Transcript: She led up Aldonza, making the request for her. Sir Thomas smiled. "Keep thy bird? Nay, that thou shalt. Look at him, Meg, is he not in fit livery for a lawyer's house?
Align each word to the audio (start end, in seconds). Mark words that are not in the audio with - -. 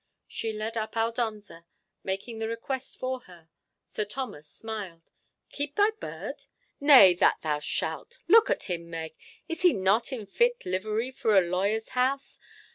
She 0.27 0.51
led 0.51 0.77
up 0.77 0.95
Aldonza, 0.97 1.67
making 2.03 2.39
the 2.39 2.47
request 2.47 2.97
for 2.97 3.19
her. 3.29 3.49
Sir 3.85 4.03
Thomas 4.03 4.47
smiled. 4.49 5.11
"Keep 5.49 5.75
thy 5.75 5.91
bird? 5.91 6.45
Nay, 6.79 7.13
that 7.13 7.37
thou 7.43 7.59
shalt. 7.59 8.17
Look 8.27 8.49
at 8.49 8.63
him, 8.63 8.89
Meg, 8.89 9.15
is 9.47 9.61
he 9.61 9.73
not 9.73 10.11
in 10.11 10.25
fit 10.25 10.65
livery 10.65 11.11
for 11.11 11.37
a 11.37 11.41
lawyer's 11.41 11.89
house? 11.89 12.39